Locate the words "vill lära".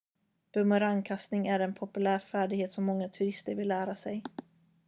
3.55-3.95